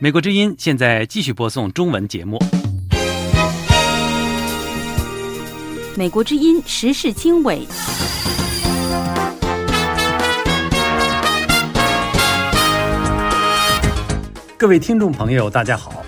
[0.00, 2.38] 美国之音现在继续播送中文节目。
[5.96, 7.66] 美国之音时事经纬。
[14.56, 16.04] 各位听众朋友，大家好，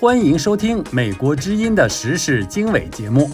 [0.00, 3.30] 欢迎收听美国之音的时事经纬节目。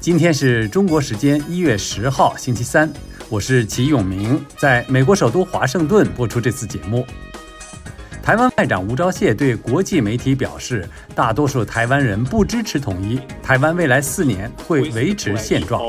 [0.00, 2.90] 今天是中国时间一月十号，星期三。
[3.32, 7.02] 我是齐永明，在美国首都华盛顿播出这次节目。
[8.22, 15.80] 台湾外长吴钊燮对国际媒体表示，大多数台湾人不支持统一，台湾未来四年会维持现状。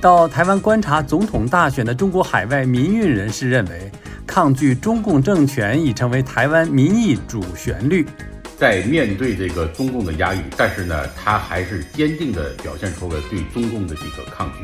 [0.00, 3.92] 到台湾观察总统大选的中国海外民运人士认为，
[4.26, 8.06] 抗拒中共政权已成为台湾民意主旋律。
[8.60, 14.58] 在面对这个中共的压抑，但是呢，他还是坚定地表现出了对中共的这个抗拒。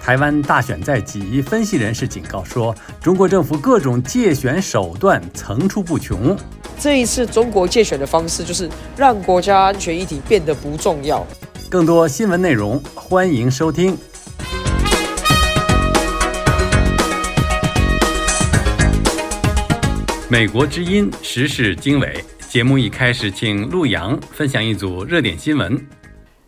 [0.00, 6.38] 台湾大选在即，分析人士警告说，中国政府各种借选手段层出不穷。
[6.78, 11.26] 这一次中国借选的方式，就是让国家安全议题变得不重要。
[11.68, 13.96] 更多新闻内容，欢迎收听
[20.28, 22.24] 《美国之音时事经纬》。
[22.54, 25.88] 节目一开始，请陆阳分享一组热点新闻。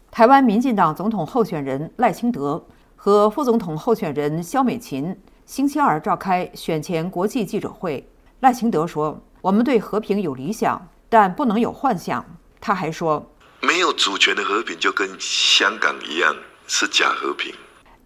[0.09, 8.09] 台湾民进党总统候选人赖清德和副总统候选人肖美琴星期二召开选前国际记者会。
[8.39, 12.25] 赖清德说：“我们对和平有理想，但不能有幻想。”
[12.63, 13.29] 他还说
[13.61, 16.33] ：“没有主权的和平就跟香港一样
[16.69, 17.53] 是假和平。”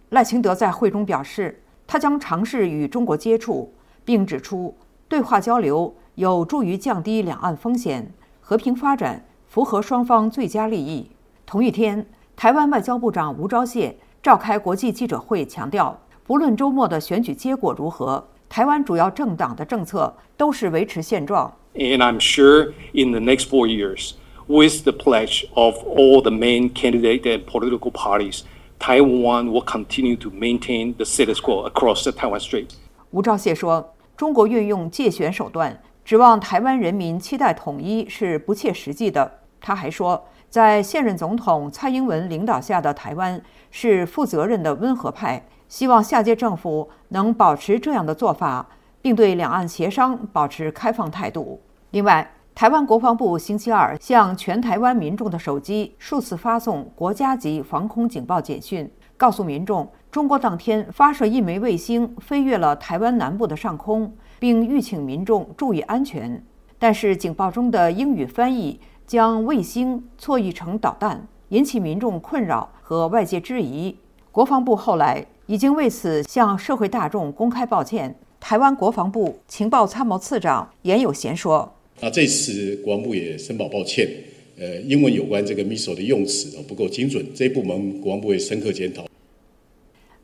[0.09, 3.71] 赖清德在会中表示，他将尝试与中国接触，
[4.03, 4.75] 并指出
[5.07, 5.95] 对话交流。
[6.21, 11.09] 有助于降低两岸风险、和平发展，符合双方最佳利益。
[11.47, 12.05] 同一天，
[12.35, 13.91] 台湾外交部长吴钊燮
[14.21, 21.51] 召开国际记者会，强调，不论周末的选举结果如何，台湾主要政党的政策都是维持现状。
[21.73, 24.11] And I'm sure in the next four years,
[24.45, 28.41] with the pledge of all the main candidate and political parties,
[28.77, 32.67] Taiwan will continue to maintain the status quo across the Taiwan Strait.
[33.09, 39.39] 吴钊燮说：“中国运用借选手段。”指望台湾人民期待统一是不切实际的。
[39.59, 43.39] 他还说，在现任总统蔡英文领导下的台湾
[43.69, 48.67] 是负责任的温和派，希望下届政府能保持这样的做法，
[49.01, 51.61] 并对两岸协商保持开放态度。
[51.91, 64.11] 另外，台湾国防部星期二向全台湾民众的手机数次发送国家级防空警报简讯，告诉民众，中国当天发射一枚卫星飞越了台湾南部的上空。
[64.41, 66.43] 并吁请民众注意安全，
[66.79, 73.95] 但是警报中的英语翻译将卫星错译成导弹，引起民众困扰和外界质疑。
[74.31, 78.15] 国防部后来已经为此向社会大众公开抱歉。
[78.39, 81.71] 台湾国防部情报参谋次长严有贤说
[82.01, 84.09] ：“那这次国防部也申报抱歉，
[84.57, 89.05] 呃，英文有关这个 missile 的用词不够精准，这一部门国防部会深刻检讨。”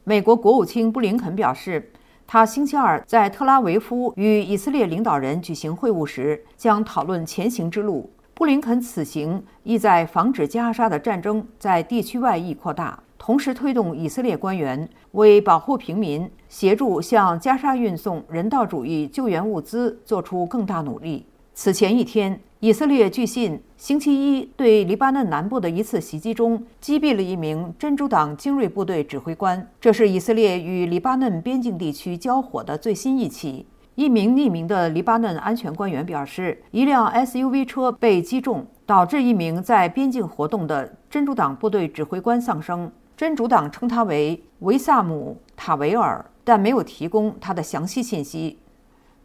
[0.03, 1.91] 美国国务卿布林肯表示。
[2.29, 8.11] 他星期二在特拉维夫与以色列领导人举行会晤时，将讨论前行之路。
[8.33, 21.25] 布林肯此行意在防止加沙的战争在地区外溢扩大，同时推动以色列官员为保护平民、协助向加沙运送人道主义救援物资做出更大努力。
[21.53, 22.37] 此前一天。
[22.59, 29.69] 以色列据信，星期一对黎巴嫩南部的一次袭击中击毙了一名真主党精锐部队指挥官。
[29.79, 33.67] 这是以色列与黎巴嫩边境地区交火的最新一起。
[33.94, 42.91] 一名匿名的黎巴嫩安全官员表示，一辆 SUV 车被击中，导致一名在边境活动的真主党部队指挥官丧生。
[43.16, 48.57] 真主党称他为维萨姆·塔维尔，但没有提供他的详细信息。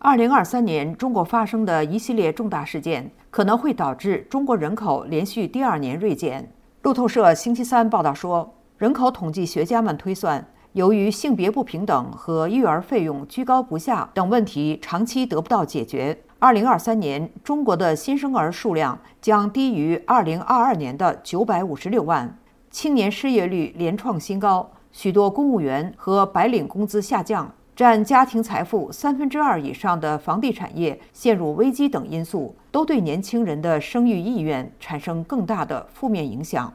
[0.04, 6.52] 二零二三年，中国发生的一系列重大事件可能会导致中国人口连续第二年锐减。
[6.82, 22.36] 路透社星期三报道说，人口统计学家们推算，由于性别不平等和育儿费用居高不下等问题长期得不到解决，二零二三年中国的新生儿数量将低于二零二二年的九百五十六万，
[22.72, 27.48] 青年失业率连创新高，许多公务员和白领工资下降。
[27.74, 36.72] 占家庭财富三分之二以上的房地产业陷入危机等因素，都对年轻人的生育意愿产生更大的负面影响。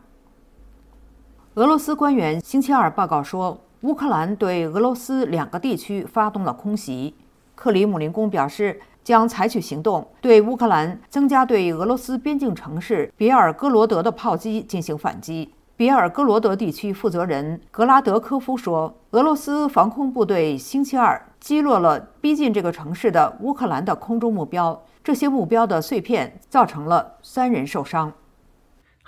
[1.54, 7.14] 俄罗斯官员星期二报告说，乌克兰对俄罗斯两个地区发动了空袭。
[7.54, 15.54] 克里姆林宫表示，将采取行动，对乌克兰增加对俄罗斯边境城市别尔哥罗德的炮击进行反击。
[15.78, 28.12] 比尔格罗德地区负责人格拉德科夫说：“俄罗斯防空部队星期二击落了逼近这个城市的乌克兰的空中目标，这些目标的碎片造成了三人受伤。”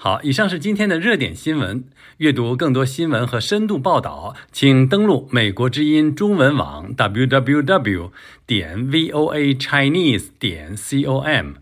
[0.02, 1.84] 好，以上是今天的热点新闻。
[2.18, 8.12] 阅读更多新闻和深度报道，请登录美国之音中文网 www
[8.46, 11.54] 点 voa chinese 点 com。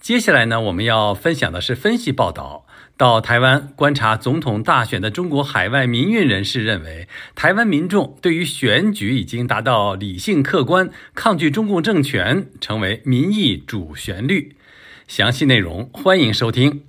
[0.00, 2.64] 接下来呢，我们要分享的是分析报道。
[3.00, 14.54] 到台湾观察总统大选的中国海外民运人士认为，台湾民众对于选举已经达到理性客观，抗拒中共政权成为民意主旋律。
[15.08, 16.82] 详细内容欢迎收听。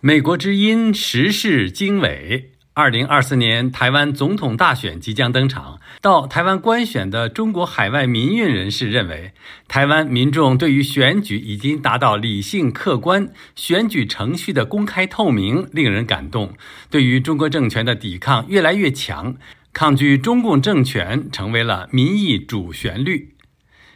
[0.00, 2.53] 美国之音时事经纬。
[2.76, 9.32] 二零二四年台湾总统大选即将登场，到台湾观选的中国海外民运人士认为，
[9.68, 16.54] 台湾民众对于选举已经达到理性客观，选举程序的公开透明令人感动，
[16.90, 19.36] 对于中国政权的抵抗越来越强，
[19.72, 23.36] 抗拒中共政权成为了民意主旋律。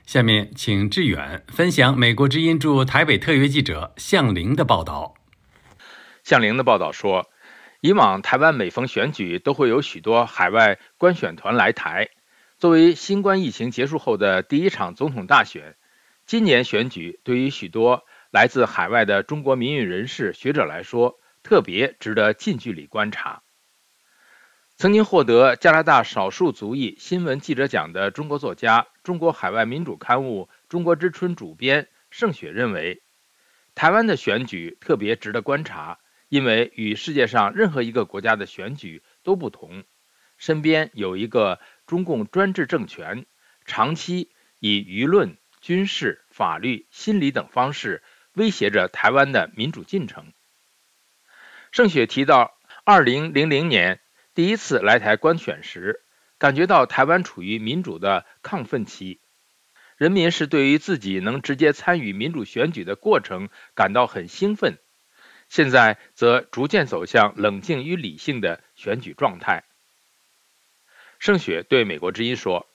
[0.06, 5.14] 下面请志远分享美国之音驻台北特约记者向玲的报道。
[6.22, 7.28] 向玲的报道说。
[7.80, 12.08] 以往台湾每逢选举，都会有许多海外观选团来台。
[12.58, 15.76] 作为新冠疫情结束后的第一场总统大选，
[16.26, 23.42] 今年选举对于许多来自海外的中国民运人士、学者来说，特别值得近距离观察。
[24.76, 33.02] 曾经获得加拿大少数族裔新闻记者奖的中国作家、中国海外民主刊物《中国之春》主编盛雪认为，
[33.76, 35.98] 台湾的选举特别值得观察。
[36.28, 39.84] 因为与世界上任何一个国家的选举都不同，
[40.36, 43.26] 身边有一个中共专制政权，
[43.64, 44.30] 长期
[44.60, 48.02] 以舆论、军事、法律、心理等方式
[48.34, 50.32] 威胁着台湾的民主进程。
[51.72, 54.00] 盛雪提到，二零零零年
[54.34, 56.02] 第一次来台观选时，
[56.38, 59.20] 感觉到台湾处于民主的亢奋期，
[59.96, 64.78] 人民是对于自己能直接参与民主选举的过程感到很兴奋。
[65.48, 69.64] 现在则逐渐走向冷静与理性的选举状态。
[71.18, 72.66] 盛雪对美国之音说：“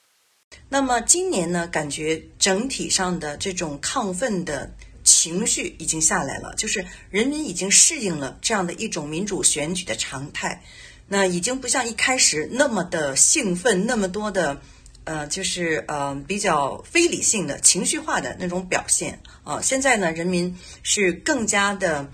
[0.68, 1.68] 那么今年呢？
[1.68, 10.64] 感觉整体上的这种亢奋的情绪已经下来了，就是人民已经适应了这样的一种民主选举的常态。
[11.08, 14.62] 那已经不像一开始那么的兴奋，那么多的
[15.06, 19.62] 呃，就是呃比较非理性的情绪化的那种表现啊。
[19.62, 22.12] 现在呢，人民是更加的。”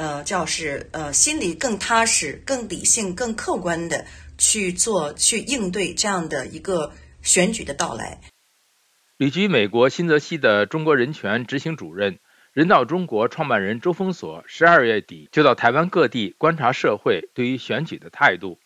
[0.00, 4.06] 呃，叫是呃，心里更踏实、更理性、更客观的
[4.38, 8.18] 去做、去应对这样的一个选举的到来。
[9.18, 12.18] 旅居美国新泽西的中国人权执行主任、
[12.54, 18.58] 人道中国创办人周峰所，十二月底就到台湾各地观察社会对于选举的态度。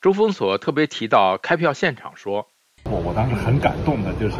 [0.00, 2.46] 周峰所特别提到开票现场说
[2.86, 4.36] ：“我我当时很感动的，就是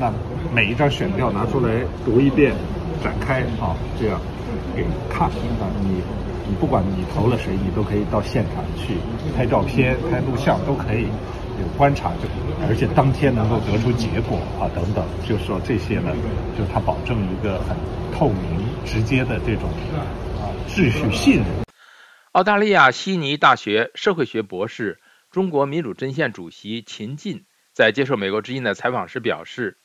[0.00, 0.10] 那
[0.54, 2.56] 每一张选票拿出来读一遍，
[3.04, 4.18] 展开啊，这样。”
[4.78, 6.00] 给看啊，你
[6.48, 8.94] 你不管你投了谁，你都可以到现场去
[9.36, 11.08] 拍照片、拍录像，都可以
[11.58, 12.28] 有观察，就
[12.68, 16.14] 而且当天能够得出结果啊等等，就是说这些呢，
[16.56, 17.76] 就是他保证一个很
[18.16, 19.68] 透明、直接的这种
[20.38, 21.46] 啊秩序信任。
[22.30, 25.00] 澳大利亚悉尼大学社会学博士、
[25.32, 29.78] 中国民主阵线主席秦晋在接受美国之音的采访时表示，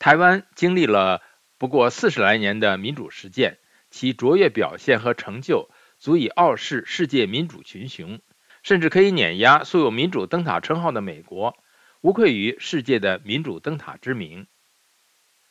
[0.00, 1.22] 台湾经历了
[1.56, 3.58] 不过四十来年的民主实践。
[3.90, 5.68] 其卓越表现和成就
[5.98, 8.20] 足以傲视世界民主群雄，
[8.62, 11.54] 甚至可以碾压素有民主灯塔称号的美国，
[12.00, 14.46] 无愧于世界的民主灯塔之名。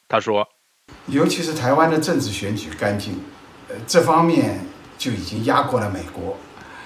[0.08, 0.48] 他说
[1.08, 3.20] ：“尤其是台湾的政治选举干净，
[3.68, 4.60] 呃，这方面
[4.98, 6.38] 就已经压过了美国。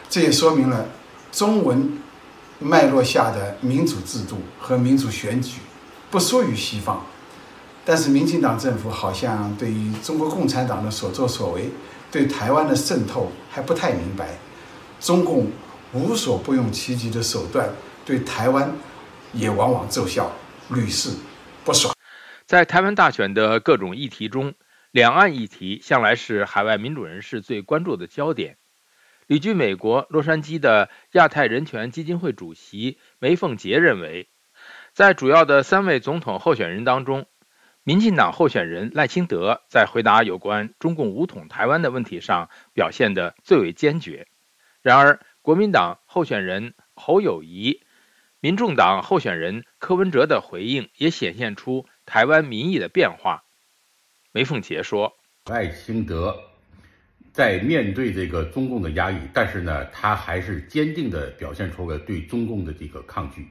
[0.10, 0.89] 这也说明了
[1.31, 1.98] 中文
[2.60, 5.62] 脉络下的民主制度和民主选举
[6.10, 7.05] 不输于西方。”
[7.86, 11.70] 但是，民进党政府好像对于中国共产党的所作所为，
[12.10, 14.38] 对台湾的渗透还不太明白。
[15.02, 15.52] 中共
[15.92, 17.70] 无所不用其极的手段
[18.06, 18.74] 对台湾
[19.34, 20.32] 也往往奏效，
[20.70, 21.10] 屡试
[21.66, 21.94] 不爽。
[22.46, 24.54] 在台湾大选的各种议题中，
[24.92, 28.56] 两岸议题向来是海外民主人士最关注的焦点。
[29.28, 34.30] 旅居美国洛杉矶的亚太人权基金会主席梅凤杰认为，
[34.94, 37.25] 在主要的三位总统候选人当中，
[37.86, 44.28] 民进党候选人赖清德在回答有关中共武统台湾的问题上表现得最为坚决。
[44.82, 47.82] 然而，国民党候选人侯友谊、
[48.40, 53.44] 民众党候选人柯文哲的回应也显现出台湾民意的变化。
[54.32, 55.18] 梅凤杰说
[55.52, 56.38] ：“赖清德
[57.34, 63.46] 在面对这个中共的压抑，但是呢，他还是坚定地表现出了对中共的这个抗拒。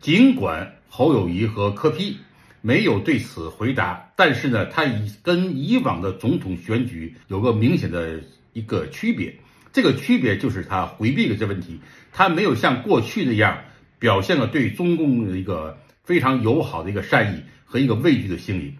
[0.00, 2.18] 尽管侯友谊和柯批
[2.60, 8.20] 没有对此回答，但是呢，他以跟以往的总统选举有个明显的
[8.52, 9.34] 一个区别。
[9.72, 13.62] 这个区别就是他回避了这问题，他没有像过去那样
[13.98, 18.76] 表现了对中共的一个非常友好的一个善意和一个畏惧的心理。”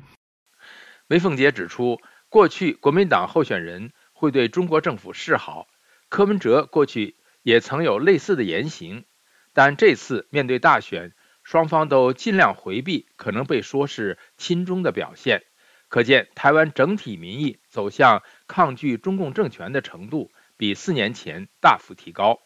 [1.07, 5.69] 梅凤杰指出，过去国民党候选人会对中国政府示好，
[6.09, 9.05] 柯文哲过去也曾有类似的言行，
[9.53, 11.13] 但这次面对大选，
[11.51, 15.45] 双方都尽量回避可能被说是亲中的表现，
[15.89, 22.39] 可见台湾整体民意走向抗拒中共政权的程度比四年前大幅提高。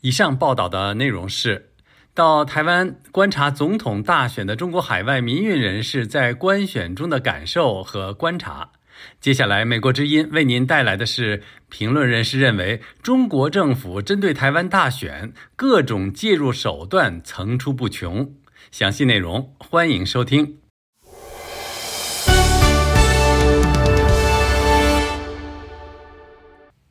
[0.00, 1.74] 以上报道的内容是。
[2.14, 8.72] 到台湾观察总统大选的中国海外民运人士在观选中的感受和观察。
[9.20, 18.34] 接下来，美国之音为您带来的是评论人士认为中国政府针对台湾大选各种介入手段层出不穷。
[18.70, 20.58] 详细内容欢迎收听。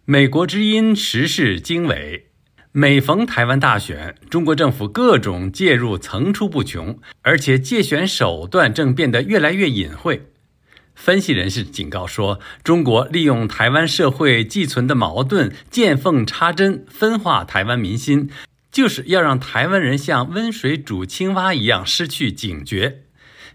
[0.06, 2.24] 美国之音时事经纬。
[2.74, 10.22] 每逢台湾大选，中国政府各种介入层出不穷，而且借选手段正变得越来越隐晦。
[10.98, 18.32] 分析人士警告说，中国利用台湾社会寄存的矛盾，见缝插针，分化台湾民心，
[18.72, 23.04] 就是要让台湾人像温水煮青蛙一样失去警觉。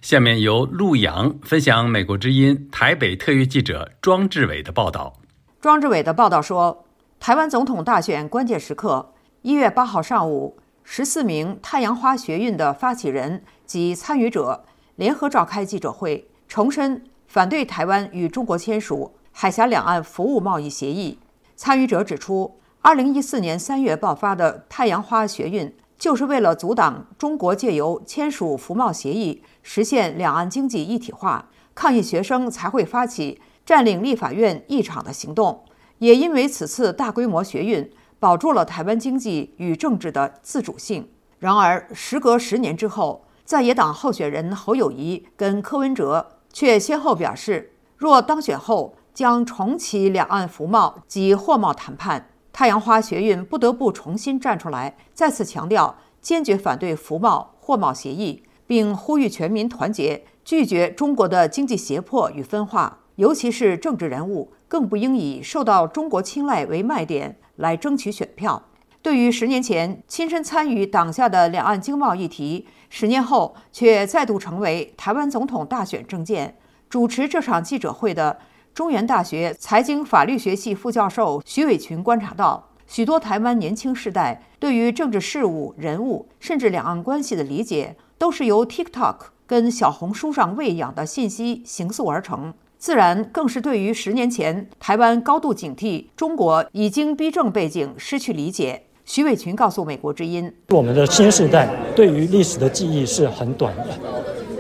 [0.01, 5.21] 下面由陆阳分享美国之音台北特约记者庄志伟的报道。
[5.61, 6.87] 庄志伟的报道说。
[7.25, 14.65] 台湾总统大选关键时刻，一月八号上午，十四名太阳花学运的发起人及参与者
[14.97, 21.19] 联合召开记者会，重申反对台湾与中国签署海峡两岸服务贸易协议。
[21.57, 35.65] 参与者指出，二零一四年三月爆发的太阳花学运，就是为了阻挡中国借由签署服贸协议实现两岸经济一体化，抗议学生才会发起占领立法院议场的行动。
[36.01, 41.09] 也因为此次大规模学运，保住了台湾经济与政治的自主性。
[41.39, 52.29] 然而，时隔十年之后，在野党候选人侯友谊跟柯文哲却先后表示，若当选后将重启两岸服贸及货贸谈判。
[52.53, 64.53] 太阳花学运不得不重新站出来，再次强调坚决反对服贸货贸协议，并呼吁全民团结，拒绝中国的经济胁迫与分化，尤其是政治人物。
[64.69, 68.63] 更不应以受到中国青睐为卖点来争取选票。
[69.03, 76.55] 对于十年前亲身参与党下的两岸经贸议题，十年后却再度成为台湾总统大选政见，
[76.91, 78.39] 主持这场记者会的
[78.75, 92.53] 中原大学财经法律学系副教授徐伟群观察到，许多台湾年轻世代对于政治事务、人物甚至两岸关系的理解，都是由 TikTok 跟小红书上喂养的信息形塑而成。
[92.77, 98.85] 自然更是对于十年前台湾高度警惕中国已经逼政背景失去理解。
[99.05, 103.89] 徐伟群告诉美国之音：“我们的新时代对于历史的记忆是很短的，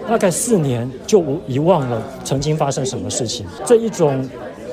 [0.08, 3.46] 大概四年就遗忘了曾经发生什么事情。
[3.64, 4.28] 这一种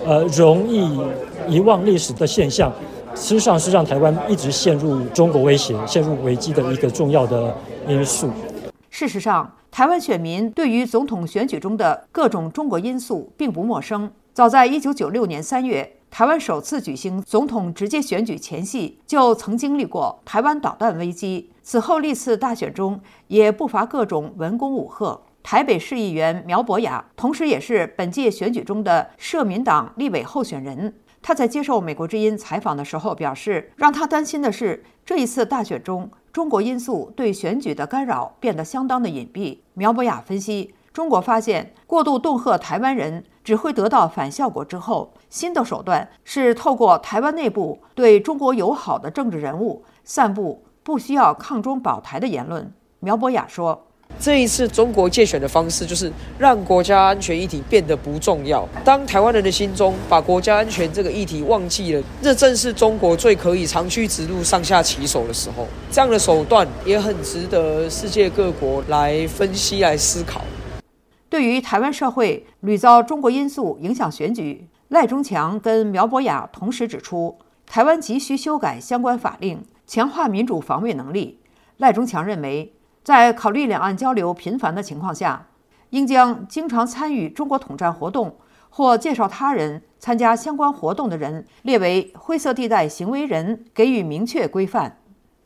[0.06, 1.00] 呃容易
[1.48, 2.74] 遗忘历史的现象，
[3.16, 7.56] 实际上是让台湾一直陷入中国威胁、陷入危机的一个重要的
[7.88, 8.30] 因素。
[8.90, 14.12] 事实上。”台湾选民对于总统选举中的各种中国因素并不陌生。
[14.34, 21.52] 早在1996年3月，台湾首次举行总统直接选举前夕，就曾经历过台湾导弹危机。
[21.62, 25.22] 此后历次大选中，也不乏各种文攻武吓。
[25.42, 30.94] 台北市议员苗博雅，同时也是本届选举中的社民党立委候选人。
[31.22, 36.10] 他在接受美国之音采访的时候表示，让他担心的是这一次大选中。
[36.32, 39.60] 中国因素对选举的干扰变得相当的隐蔽。
[39.74, 52.74] 苗博雅分析，中国发现过度恫吓台湾人只会得到反效果之后，新的手段是透过台湾内部对中国友好的政治人物散布不需要抗中保台的言论。
[53.00, 53.86] 苗博雅说。
[54.20, 58.68] 这一次中国借选的方式，就是让国家安全议题变得不重要。
[58.84, 65.68] 当台湾人的心中把国家安全这个议题忘记了，这正是中国最可以长驱直入、上下其手的时候。
[65.92, 70.42] 这样的手段也很值得世界各国来分析、来思考。
[71.30, 81.40] 对于台湾社会屡遭中国因素影响选举，赖中强跟苗博雅同时指出，台湾急需修改相关法令，强化民主防卫能力。
[81.78, 82.76] 赖中强认为。
[83.02, 85.48] 在考虑两岸交流频繁的情况下，
[85.92, 88.36] 应将经常参与中国统战活动
[88.70, 94.99] 或介绍他人参加相关活动的人列为灰色地带行为人，给予明确规范。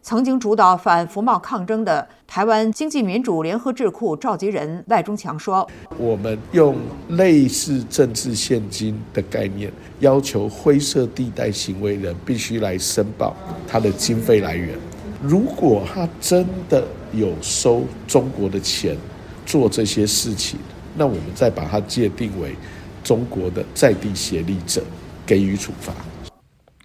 [0.06, 5.66] 曾经主导反服贸抗争的台湾经济民主联合智库召集人赖中强说
[5.98, 6.76] ：“我们用
[7.08, 13.34] 类似政治现金的概念，要求灰色地带行为人必须来申报
[13.66, 14.78] 他的经费来源。
[15.22, 16.84] 如果他真的
[17.14, 18.98] 有收中国的钱
[19.46, 20.60] 做这些事情，
[20.98, 22.58] 那我们再把它界定为
[23.06, 24.84] 中国的在地协力者，
[25.26, 25.94] 给予处罚。”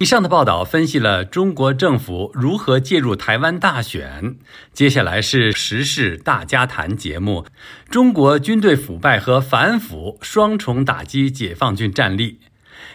[0.01, 4.37] 以上的报道分析了中国政府如何介入台湾大选。
[4.73, 7.45] 接下来是时事大家谈节目：
[7.91, 12.39] 中国军队腐败和反腐双重打击解放军战力。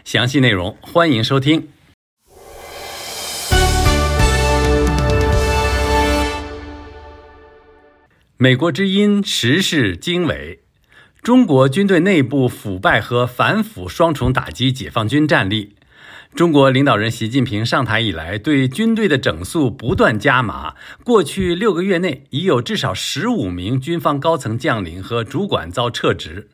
[0.06, 1.68] 详细内容欢迎收听。
[8.38, 10.62] 美国之音时事经纬：
[11.22, 15.76] 中国军队内部腐败和反腐双重打击解放军战力。
[16.36, 20.74] 中国领导人习近平上台以来，对军队的整肃不断加码。
[21.04, 26.50] 过去六个月内，已有至少十五名军方高层将领和主管遭撤职。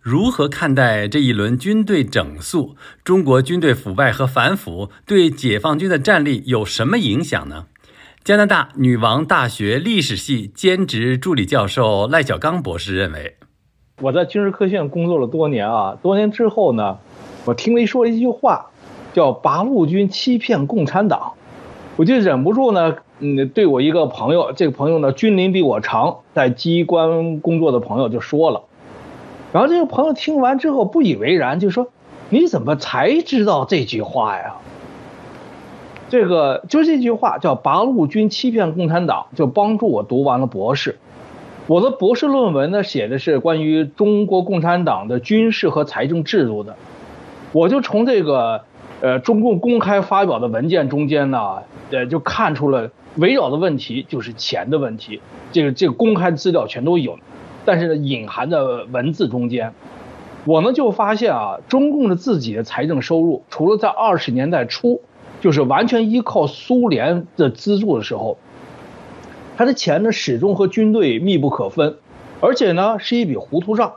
[0.00, 2.76] 如何看待这一轮军队整肃？
[3.02, 7.66] 中国军队腐败和反腐对解放军的战力有什么影响呢？
[8.22, 13.36] 加拿大女王大学历史系兼职助理教授赖小刚博士认为
[14.00, 16.98] ：“我在军事科学院工作了多年啊，多年之后呢，
[17.46, 18.68] 我听了一说一句话。”
[19.12, 21.34] 叫八路军欺骗共产党，
[21.96, 28.62] 我就忍不住呢，嗯，对我一个朋友，这个朋友呢军龄比我长，在机关工作的朋友就说了，
[29.52, 31.88] 然后这个朋友听完之后不以为然，就说
[32.30, 34.54] ：“你怎么才知道这句话呀？”
[36.08, 40.98] 这个就这句话叫八路军欺骗共产党，就帮助我读完了博士。
[41.66, 46.76] 我的博士论文呢写的是关于中国共产党的军事和财政制度的，
[47.52, 48.64] 我就从这个。
[49.02, 55.20] 呃，中共公开发表的文件中间呢，呃，就看出了围绕的问题就是钱的问题。
[55.50, 57.18] 这个这个公开资料全都有，
[57.64, 59.74] 但是呢，隐含的文字中间，
[60.44, 65.02] 我呢就发现啊，中共的自己的财政收入，除了在二十年代初，
[65.40, 68.38] 就是完全依靠苏联的资助的时候，
[69.56, 71.96] 他的钱呢始终和军队密不可分，
[72.40, 73.94] 而且呢是一笔糊涂账。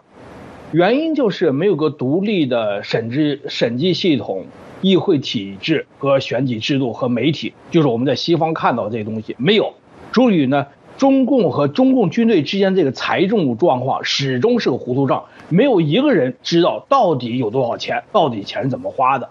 [0.71, 4.45] 原因就是没有个独立的审计审计系统。
[4.85, 9.73] 议会体制和选举制度和媒体，就是我们在西方看到这些东西没有。
[10.13, 19.29] 所以呢，中共和中共军队之间这个财政状况始终是个糊涂账，没有一个人知道到底有多少钱，到底钱怎么花的。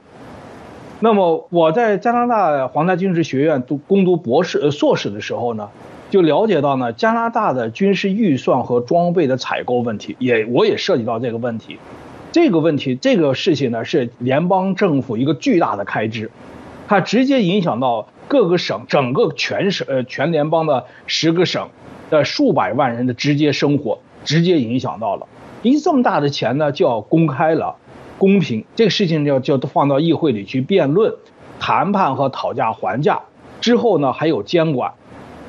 [0.99, 5.69] 那么我在加拿大皇家军事学院读攻读博士呃硕士的时候呢，
[6.11, 11.79] 就了解到呢，加拿大的军事预算和装备的采购问题，也我也涉及到这个问题。
[12.35, 16.33] 这个问题，这个事情呢，是联邦政府一个巨大的开支，
[16.89, 21.69] 它直接影响到各个省、整个全省、呃全联邦的十个省
[22.11, 25.29] 的数百万人的直接生活，直接影响到了。
[25.63, 27.77] 一这么大的钱呢，就要公开了、
[28.19, 31.15] 公平，这个事情要就放到议会里去辩论、
[31.61, 33.21] 谈判和讨价还价，
[33.61, 34.95] 之后呢还有监管，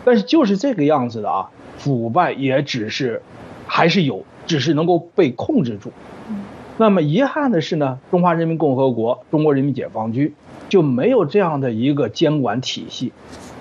[0.04, 3.24] 但是就是这个样子的啊，腐败也只是
[3.66, 5.92] 还是有，只是能够被控制住。
[6.78, 10.34] 那么遗憾的是呢，中华人民共和国、中国人民解放军
[10.68, 13.14] 就没有这样的一个监管体系，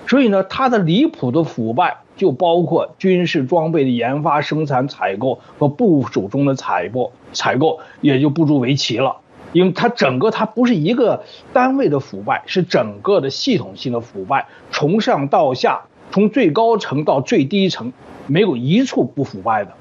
[0.05, 9.15] 所以呢，它的离谱的腐败就包括军事装备的研发、生产、采购和部署中的采购，采购也就不足为奇了，
[9.53, 11.23] 因为它整个它不是一个
[11.53, 17.93] 单位的腐败，是整个的系统性的腐败，从上到下，从最高层到最低层，
[18.27, 19.71] 没有一处不腐败的。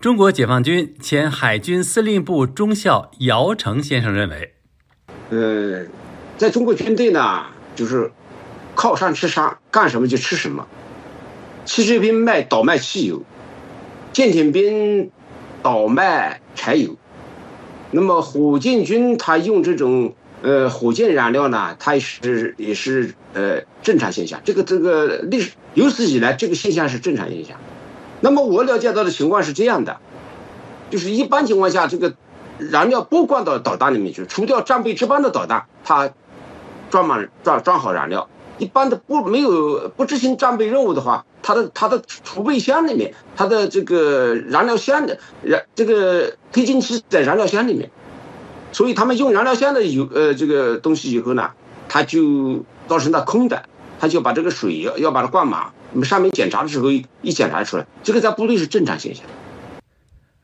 [0.00, 4.54] 中国解放军前海军司令部中校姚成先生认为
[5.30, 5.86] ：“呃，
[6.36, 8.12] 在中国军队呢，就是
[8.76, 10.68] 靠山吃山，干什么就吃什么。
[11.64, 13.24] 汽车兵卖倒卖汽油，
[14.12, 15.10] 舰艇兵
[15.64, 16.96] 倒卖柴油。
[17.90, 24.40] 那么火箭军他用这种呃火箭燃料呢，它是也是呃正常现象。
[24.44, 27.58] 这个这个历史有史以来这个现象是正常现象。”
[28.20, 29.98] 那么我了解到的情况是这样的，
[30.90, 32.14] 就是一般情况下，这个
[32.58, 36.10] 燃料不灌到导弹里面去，除掉战备值班的导弹，它
[36.90, 38.28] 装满装装好燃料。
[38.58, 47.92] 一般的不没有不执行战备任务的话，它的它的储备箱里面，它的这个燃料箱的燃这个推进器在燃料箱里面，
[48.72, 51.52] 所以他们用燃料箱的油呃这个东西以后呢，
[51.88, 53.62] 它就造成了空的，
[54.00, 55.70] 他就把这个水要要把它灌满。
[55.92, 59.24] 我们上面检查的时候一检查出来，这个在部队是正常现象。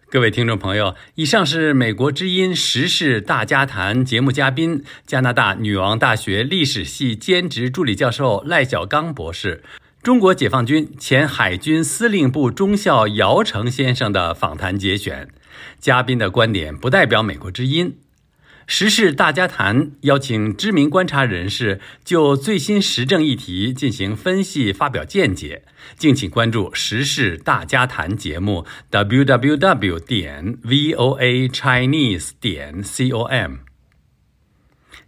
[0.08, 9.64] 各位听众朋友，以上是美国之音时事大家谈节目嘉宾，加拿大女王大学历史系兼职助理教授赖小刚博士，
[10.02, 15.28] 中国解放军前海军司令部中校姚成先生的访谈节选。
[15.78, 17.96] 嘉宾的观点不代表美国之音。
[18.66, 25.62] 时事大家谈邀请知名观察人士就最新时政议题进行分析、发表见解，
[25.96, 33.56] 敬请关注《时事大家谈》节目 www 点 voa chinese 点 com。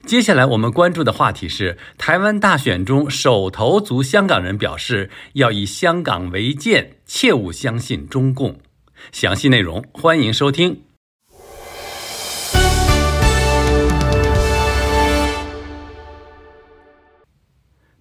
[0.04, 8.60] 接下来我们关注的话题是台湾大选中手投族香港人表示要以香港为鉴，切勿相信中共。
[9.12, 10.85] 详细内容欢迎收听。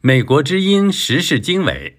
[0.06, 1.98] 美国之音时事经纬，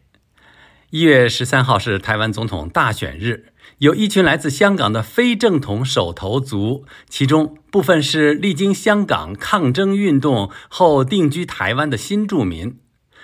[0.90, 3.46] 一月十三号是台湾总统大选日，
[3.78, 12.78] 有一群来自香港的非正统手头族，其中部分是历经香港抗争运动后定居台湾的新住民，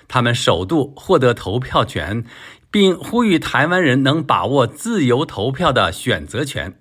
[0.08, 2.24] 他们首度获得投票权，
[2.68, 6.80] 并呼吁台湾人能把握自由投票的选择权。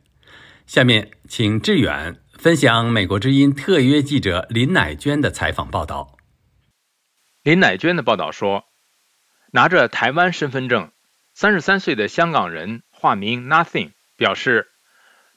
[0.65, 6.17] 下面请志远分享美国之音特约记者林乃娟的采访报道。
[7.43, 8.65] 林乃娟的报道说，
[9.49, 10.91] 拿着台湾身份证，
[11.33, 14.69] 三十三岁的香港人化名 Nothing 表示，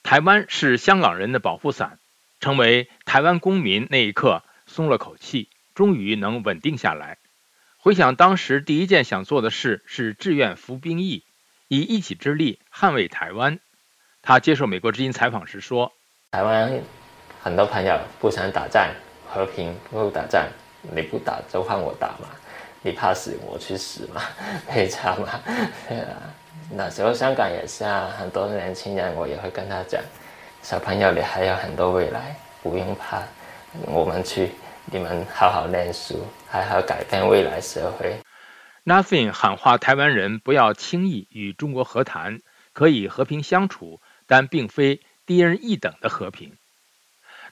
[0.03, 1.99] 台湾是香港人的保护伞。
[2.41, 7.17] 成为台湾公民那一刻，松了口气，终于能稳定下来。
[7.79, 11.25] 回想当时第一件想做的事是志愿服兵役，
[11.69, 13.61] 以一己之力捍卫台湾。
[14.21, 15.95] 他接受美国之音采访时说
[16.33, 16.83] ：“台湾
[17.41, 18.91] 很多朋友不想打仗，
[19.27, 20.47] 和平不打仗。”
[20.93, 22.29] 你不打就换我打嘛，
[22.83, 24.23] 你怕死我去死嘛，
[24.69, 25.41] 没差嘛。
[25.89, 26.17] 对啊，
[26.71, 30.01] 那时候香港也是啊，很多年轻人我也会跟他讲，
[30.63, 33.23] 小朋友你还有很多未来，不用怕，
[33.87, 34.51] 我们去，
[34.87, 38.17] 你们好好念书，好好改变未来社会。
[38.85, 42.41] Nothing 喊话台湾人不要轻易与中国和谈，
[42.73, 46.57] 可以和平相处，但并非低人一等的和平。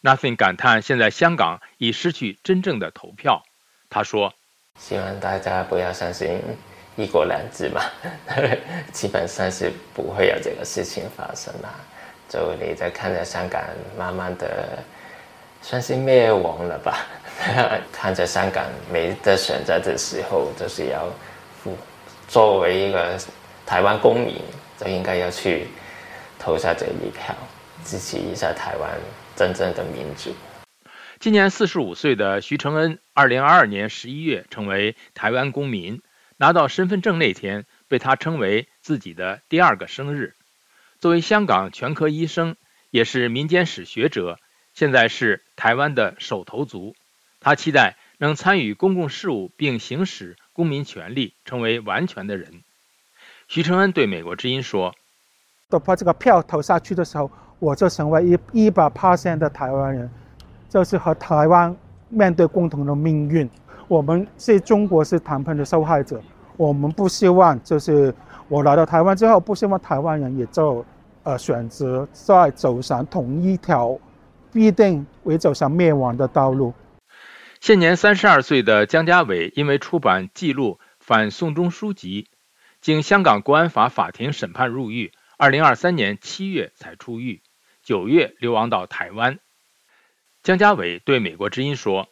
[0.02, 3.40] Nothing 感叹，现在香港已失去真正的投票。
[3.88, 4.34] 他说
[4.76, 6.40] ：“希望大家不要相信
[6.96, 7.80] 一国两制嘛，
[8.90, 11.68] 基本上是不会有这个事情发生的。
[12.28, 13.62] 就你在看着香港
[13.96, 14.76] 慢慢的
[15.60, 17.06] 算是灭亡了吧？
[17.92, 21.08] 看着香港没得选择的时候，就是要
[22.26, 23.16] 作为一个
[23.64, 24.42] 台湾公民，
[24.76, 25.68] 就应该要去
[26.40, 27.32] 投下这一票，
[27.84, 28.90] 支持一下台湾。”
[29.42, 30.33] 真正的民主。
[31.18, 36.00] 今年四十五岁的徐承恩，二零二二年十一月成为台湾公民，
[36.37, 40.35] 拿到身份证那天被他称为自己的第二个生日。
[41.00, 42.55] 作为香港全科医生，
[42.90, 44.38] 也是民间史学者，
[44.74, 46.94] 现在是台湾的手头族。
[47.40, 52.62] 他期待能参与公共事务并行使公民权利，成为完全的人。
[53.48, 54.94] 徐承恩对美国之音说
[55.68, 57.31] ：“都把这个票投下去的时候。”
[57.62, 60.11] 我就成为一一百 percent 的台湾人，
[60.68, 61.72] 就是和台湾
[62.09, 63.48] 面对共同的命运。
[63.87, 66.20] 我们是中国是谈判的受害者，
[66.57, 68.12] 我们不希望就是
[68.48, 70.85] 我来到台湾之后，不希望台湾人也就
[71.22, 73.96] 呃选择在走上同一条
[74.53, 76.75] 必定会走向灭亡的道路。
[77.61, 82.27] 现年三十二岁的江家伟，因为出版记录反送中书籍，
[82.81, 87.40] 经香港国安法法庭审判入狱，二零二三年七月才出狱。
[87.83, 89.37] 九月流亡到台湾，
[90.45, 92.07] 江家伟对美国之音说：“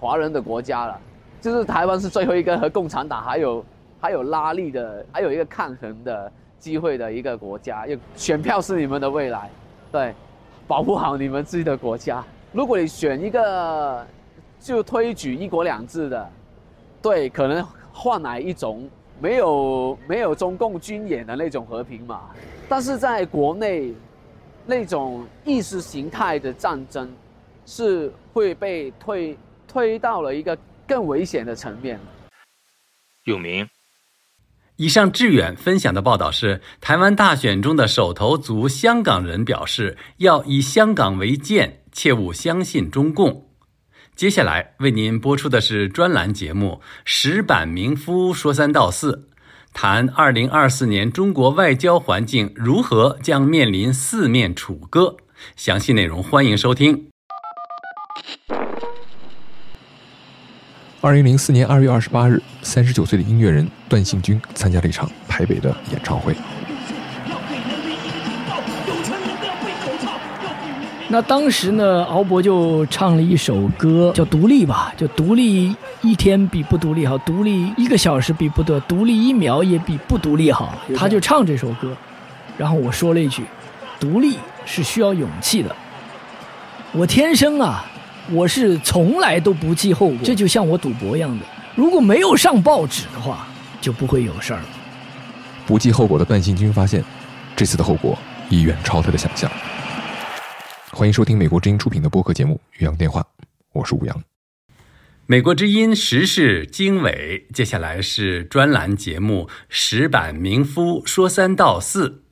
[0.00, 1.00] 华人的国家了，
[1.40, 3.64] 就是台湾是最后一个和共产党还有
[4.00, 7.86] 还有拉力的，还有一个抗衡的机会的一个国家。
[7.86, 9.48] 有选票是你们的未来，
[9.92, 10.12] 对，
[10.66, 12.24] 保护好你们自己的国家。
[12.50, 14.04] 如果你选一个
[14.58, 16.30] 就推举一国两制的，
[17.00, 22.28] 对，可能换来一种没有没有中共军演的那种和平嘛。
[22.68, 23.94] 但是在国内。”
[24.66, 27.10] 那种意识形态的战争，
[27.66, 31.98] 是会被推推到了一个更危险的层面。
[33.24, 33.68] 永明，
[34.76, 43.48] 以上志远分享的报道是台湾大选中的手头族香港人表示要以香港为鉴，切勿相信中共。
[44.14, 49.28] 接下来为您播出的是专栏节目《石板民夫说三道四》。
[49.72, 55.16] 谈二零二四年中国外交环境如何将面临四面楚歌，
[55.56, 57.08] 详细内容欢迎收听。
[61.00, 66.36] 二零零四年二月二十八日，三十九岁的音乐人段信军参加了一场台北的演唱会。
[71.12, 80.74] 那当时呢，敖博就唱了一首歌，叫《独立》吧，就独立一天比不独立好，独立一个小时比不得，独立一秒也比不独立好。
[80.96, 81.94] 他就唱这首歌，
[82.56, 83.44] 然后我说了一句
[84.00, 85.76] ：“独立是需要勇气的。”
[86.92, 87.84] 我天生啊，
[88.30, 91.44] 我是从来都不计后果，这就像我赌博一样的，
[91.74, 93.46] 如果没有上报纸的话，
[93.82, 94.66] 就不会有事儿了。
[95.66, 97.04] 不计后果的段信军发现，
[97.54, 98.16] 这次的后果
[98.48, 99.50] 已远超他的想象。
[100.94, 103.22] 欢迎收听美国之音出品的播客节目《岳阳电话》，
[103.72, 104.22] 我是吴阳。
[105.24, 112.22] 美国之音时事经纬，接下来是专栏节目《石板民夫说三道四》。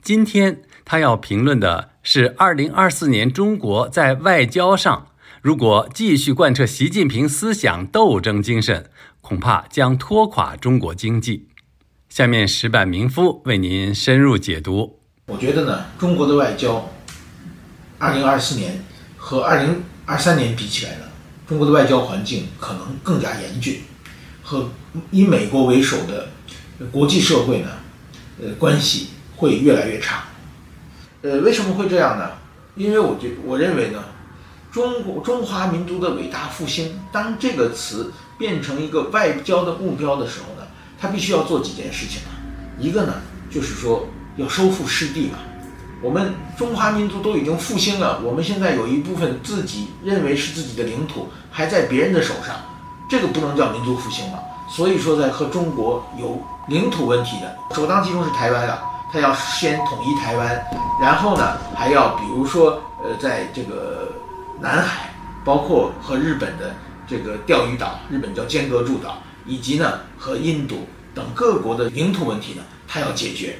[0.00, 5.08] 今天他要评论的是二零二四年中国在外交上，
[5.42, 8.88] 如果继续贯彻习近平思想斗争精神，
[9.20, 11.48] 恐怕将拖垮中国经济。
[12.08, 15.00] 下面石板民夫为您深入解读。
[15.26, 16.82] 我觉得呢，中国的外交。
[17.98, 18.84] 二零二四年
[19.16, 21.04] 和二零二三年比起来呢，
[21.48, 23.80] 中国的外交环境可能更加严峻，
[24.42, 24.70] 和
[25.10, 26.28] 以美国为首的
[26.92, 27.70] 国际社会呢，
[28.40, 30.24] 呃，关系会越来越差。
[31.22, 32.32] 呃，为什么会这样呢？
[32.74, 34.04] 因为我觉我认为呢，
[34.70, 40.68] 中国中华民族的伟大复兴，当这个词变成一个外交的目标的时候呢，
[41.00, 42.36] 它必须要做几件事情啊。
[42.78, 43.14] 一个呢，
[43.50, 44.06] 就是说
[44.36, 45.38] 要收复失地嘛。
[46.02, 52.54] 我们中华民族都已经复兴了，我们现在有一部分自己认为是自己的领土还在别人的手上，
[53.08, 54.42] 这个不能叫民族复兴了。
[54.68, 58.82] 所以说，在和中国有领土问题的，首当其冲是台湾了，
[59.12, 60.62] 他要先统一台湾，
[61.00, 64.12] 然后呢，还要比如说，呃，在这个
[64.60, 65.10] 南海，
[65.44, 66.74] 包括和日本的
[67.08, 73.56] 这个钓鱼岛，日本叫尖阁诸岛，以及呢和印度等各国的领土问题呢，他要解决。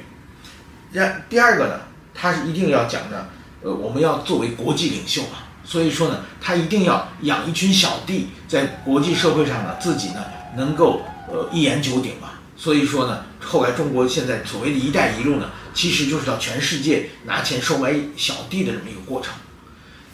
[0.91, 1.79] 然第二个呢？
[2.19, 3.29] 他是一定要讲的，
[3.61, 10.25] 呃，我们要作为国际领袖嘛，所以说呢，他一定要养一群小弟，在国际社会上呢，自己呢
[10.55, 12.29] 能够呃一言九鼎嘛。
[12.55, 19.31] 所以说呢，后来中国现在所谓的一带一路呢，其实就是到全世界拿钱收买小弟的这么一个过程。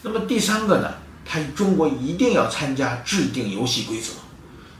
[0.01, 4.11] 那么第三个呢，他中国一定要参加制定游戏规则。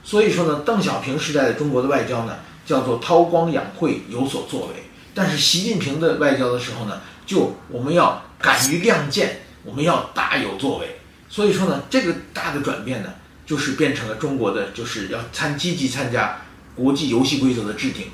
[0.02, 4.84] 所以说呢，邓小平时代的中国的外交呢，叫做韬光养晦，有所作为。
[5.14, 7.00] 但是习近平的外交的时候呢？
[7.26, 10.98] 就我们要敢于亮剑，我们要大有作为。
[11.28, 13.12] 所以说呢，这个大的转变呢，
[13.44, 16.40] 就是变成了中国的，就是要参积极参加
[16.74, 18.06] 国际游戏规则的制定。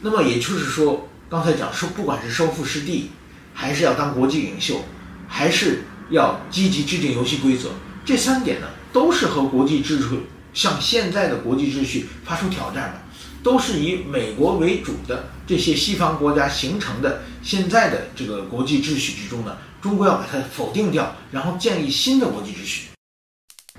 [0.00, 3.10] 那么也就是说，刚才讲说，不管是收复失地，
[3.54, 4.84] 还是要当国际领袖，
[5.28, 7.68] 还是要积极制定游戏规则，
[8.04, 13.01] 这三点呢，都是和国际秩序向现在的国际秩序发出挑战的。
[13.42, 22.88] 都是以美国为主的这些西方国家形成的现在的这个国际秩序之中呢，中国要把它否定掉，然后建立新的国际秩序。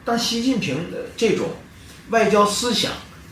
[0.03, 1.47] 当习近平的这种
[2.09, 2.91] 外交思想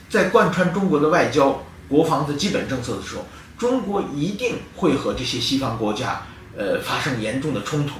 [0.09, 3.25] 在贯穿中国的外交、国防的基本政策的时候，
[3.57, 6.25] 中国一定会和这些西方国家
[6.57, 7.95] 呃发生严重的冲突。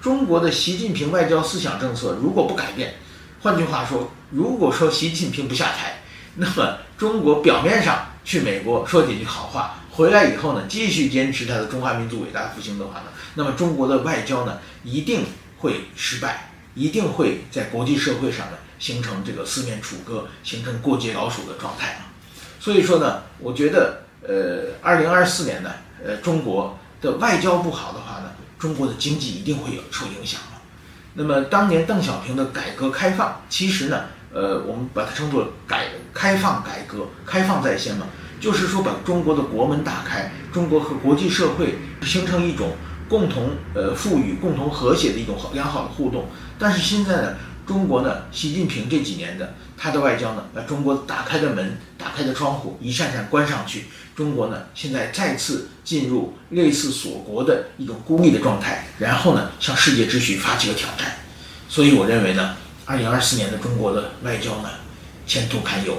[0.00, 2.94] 中国的习近平外交思想政策如果不改变，
[3.40, 5.99] 换句话说，如果说习近平不下台。
[6.36, 15.24] 那么，中国表面上去美国说几句好话，回来以后呢，继续坚持他的中华民族伟大复兴的话呢，那么中国的外交呢，一定
[15.58, 21.98] 会失败，一定会在国际社会上呢，形成这个四面楚歌，形成过街老鼠的状态
[22.60, 25.72] 所以说呢，我觉得，呃，二零二四年呢，
[26.04, 30.40] 呃，中国的外交不好的话呢，中国的经济一定会有受影响
[31.14, 34.04] 那么，当年邓小平的改革开放，其实呢。
[34.32, 38.06] 呃，我们把它称作改开放改革，开放在先嘛，
[38.40, 42.76] 就是说把中国的国门打开，中国和国际社会形成一种
[43.08, 46.26] 共同呃富裕、共同和谐的一种良好的互动。
[46.60, 47.34] 但是现在呢，
[47.66, 61.16] 中国呢，习近平这几年的他的外交呢，把中国打开的门、打开的窗户一扇扇关上去，中国呢现在再次进入类似锁国的一种孤立的状态，然后呢向世界秩序发起了挑战。
[61.68, 62.54] 所以我认为呢。
[62.90, 64.68] 二零二四年的中国的外交呢，
[65.24, 65.96] 前途堪忧。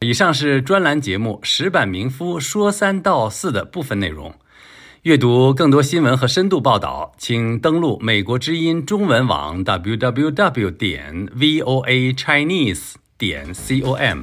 [0.00, 4.34] 以上是专栏节目《石板民夫说三道四》的部分内容。
[5.02, 14.22] 阅读更多新闻和深度报道，请登录美国之音中文网 www 点 voa chinese 点 com。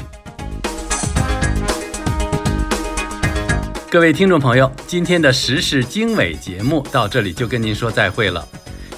[3.91, 8.47] 各位听众朋友，今天的时事经纬节目到这里就跟您说再会了。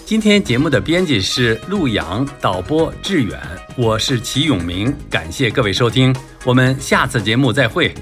[0.10, 3.40] 今天节目的编辑是陆阳，导播志远，
[3.78, 6.12] 我是齐永明，感谢各位收听，
[6.44, 7.94] 我们下次节目再会。